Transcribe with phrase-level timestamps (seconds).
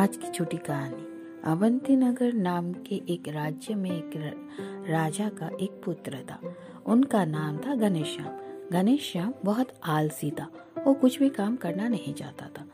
[0.00, 1.06] आज की छोटी कहानी।
[1.44, 4.10] अवंती नगर नाम के एक राज्य में एक
[4.88, 6.54] राजा का एक पुत्र था।
[6.86, 10.48] उनका नाम था घनेश्याम श्याम बहुत आलसी था।
[10.86, 12.64] वो कुछ भी काम करना नहीं चाहता था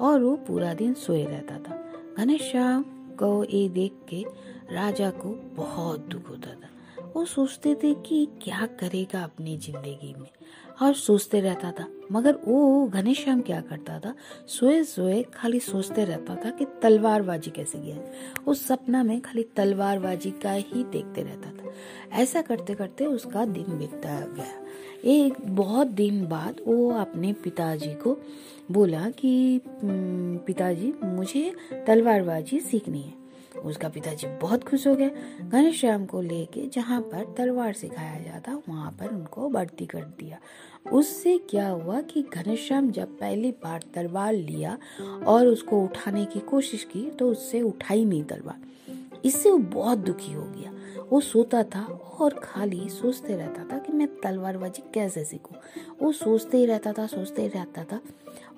[0.00, 4.26] और वो पूरा दिन सोए रहता था। घनेश्याम को ये देख के
[4.72, 6.68] राजा को बहुत दुख होता था।
[7.16, 10.28] वो सोचते थे कि क्या करेगा अपनी ज़िंदगी में।
[10.82, 14.14] और सोचते रहता था। मगर वो घनेश्याम क्या करता था?
[14.48, 20.30] सोए सोए खाली सोचते रहता था कि तलवारबाजी कैसे गया उस सपना में खाली तलवारबाजी
[20.30, 21.72] का ही देखते रहता था।
[22.12, 24.60] ऐसा करते करते उसका दिन बीतता गया।
[25.04, 28.18] एक बहुत दिन बाद वो अपने पिताजी को
[28.70, 29.60] बोला कि
[30.46, 31.52] पिताजी, मुझे
[31.86, 33.21] तलवारबाजी सीखनी है।
[33.64, 35.10] उसका पिताजी बहुत खुश हो गए।
[35.42, 40.38] घनश्याम को लेके जहाँ पर तलवार सिखाया जाता, वहाँ पर उनको भर्ती कर दिया।
[40.92, 44.78] उससे क्या हुआ कि घनश्याम जब पहली बार तलवार लिया
[45.26, 48.60] और उसको उठाने की कोशिश की तो उससे उठाई नहीं तलवार।
[49.24, 50.72] इससे वो बहुत दुखी हो गया।
[51.10, 51.82] वो सोता था
[52.20, 55.56] और खाली सोचते रहता था कि मैं तलवारबाजी कैसे सीखूं।
[56.02, 58.00] वो सोचते ही रहता था, सोचते ही रहता था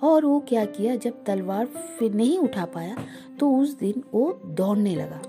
[0.02, 1.66] और वो क्या किया जब तलवार
[1.98, 2.96] फिर नहीं उठा पाया
[3.40, 5.20] तो उस दिन वो दौड़ने लगा।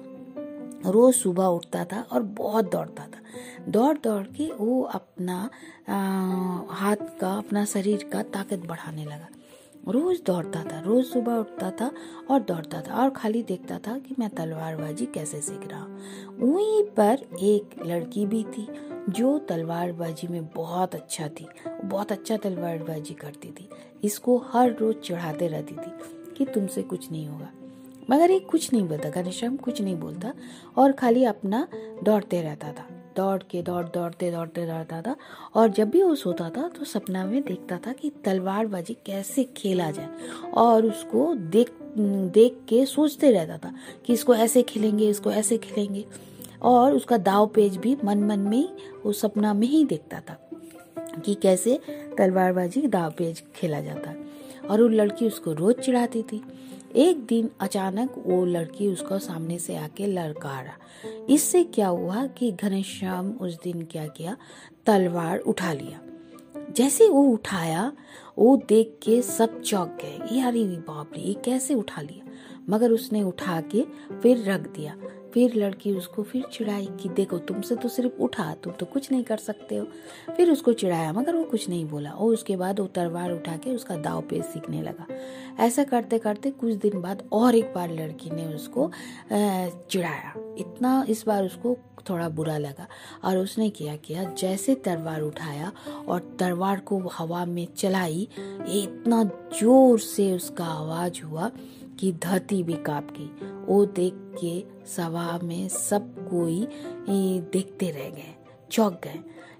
[0.85, 5.49] रोज सुबह उठता था और बहुत दौड़ता था। दौड़ दौड़ के वो अपना
[5.89, 5.95] आ,
[6.75, 9.27] हाथ का अपना शरीर का ताकत बढ़ाने लगा।
[9.87, 11.91] रोज दौड़ता था रोज सुबह उठता था
[12.31, 16.83] और दौड़ता था और खाली देखता था कि मैं तलवारबाजी कैसे सीख रहा हूँ। वहीं
[16.97, 18.67] पर एक लड़की भी थी
[19.09, 21.47] जो तलवारबाजी में बहुत अच्छा थी,
[21.83, 23.69] बहुत अच्छा तलवारबाजी करती थी।
[24.03, 25.91] इसको हर रोज चढ़ाते रहती थी
[26.37, 27.49] कि तुमसे कुछ नहीं होगा।
[28.09, 30.33] मगर ये कुछ नहीं बोलता, घनश्याम कुछ नहीं बोलता
[30.77, 31.67] और खाली अपना
[32.03, 35.15] दौड़ते रहता था। दौड़ के, दौड़, दौड़ते दौड़ते दौड़ता था
[35.55, 39.89] और जब भी वो सोता था तो सपना में देखता था कि तलवारबाजी कैसे खेला
[39.91, 40.09] जाए
[40.53, 43.73] और उसको देख देख के सोचते रहता था
[44.05, 46.05] कि इसको ऐसे खेलेंगे, इसको ऐसे खेलेंगे।
[46.65, 48.69] और उसका दाव पेज भी मन मन में
[49.05, 50.49] वो सपना में ही देखता था
[51.25, 51.79] कि कैसे
[52.17, 54.13] तलवारबाजी दाव पेज खेला जाता।
[54.67, 56.41] और वो लड़की उसको रोज चिढ़ाती थी।
[56.95, 60.73] एक दिन अचानक वो लड़की उसको सामने से आके लड़कारा
[61.29, 64.37] इससे क्या हुआ कि घनश्याम उस दिन क्या किया?
[64.85, 65.99] तलवार उठा लिया।
[66.71, 67.93] जैसे वो उठाया,
[68.37, 72.31] वो देख के सब चौक गए। यार बाप रे, ये कैसे उठा लिया?
[72.69, 73.85] मगर उसने उठा के
[74.23, 74.97] फिर रख दिया।
[75.35, 79.23] फिर लड़की उसको फिर चिढ़ाई कि, देखो, तुमसे तो सिर्फ़ उठा, तुम तो कुछ नहीं
[79.23, 79.87] कर सकते हो।
[80.37, 83.71] फिर उसको चिढ़ाया मगर वो कुछ नहीं बोला। और उसके बाद वो तलवार उठा के
[83.71, 85.07] उसका दाव पे सीखने लगा।
[85.59, 88.91] ऐसा करते करते कुछ दिन बाद और एक बार लड़की ने उसको
[89.31, 91.77] चिढ़ाया इतना इस बार उसको
[92.09, 92.87] थोड़ा बुरा लगा
[93.23, 95.71] और उसने क्या, किया। जैसे तलवार उठाया
[96.07, 98.27] और तलवार को हवा में चलाई,
[98.67, 99.23] इतना
[99.59, 101.51] ज़ोर से उसका आवाज़ हुआ
[101.99, 104.59] कि धरती भी काँप गई। वो देख के
[105.25, 106.67] सभा में सब कोई
[107.51, 108.33] देखते रह गए,
[108.71, 109.19] चौक गए।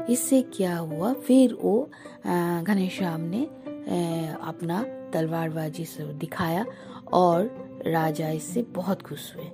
[0.10, 1.14] इससे क्या हुआ?
[1.14, 1.90] फिर वो
[2.64, 3.44] घनश्याम ने
[4.42, 4.84] अपना
[5.14, 6.66] तलवारबाजी से दिखाया
[7.14, 7.50] और
[7.88, 9.46] राजा इससे बहुत खुश हुए।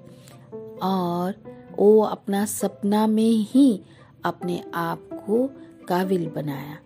[0.83, 1.35] और
[1.77, 3.81] वो अपना सपना में ही
[4.25, 5.47] अपने आप को
[5.87, 6.77] काबिल बनाया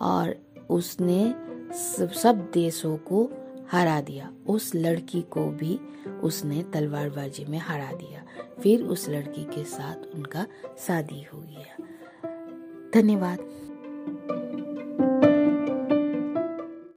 [0.00, 0.36] और
[0.70, 1.34] उसने
[2.14, 3.28] सब देशों को
[3.72, 5.80] हरा दिया। उस लड़की को भी
[6.22, 8.24] उसने तलवारबाजी में हरा दिया।
[8.62, 10.46] फिर उस लड़की के साथ उनका
[10.78, 11.84] शादी हो गया।
[12.94, 13.38] धन्यवाद।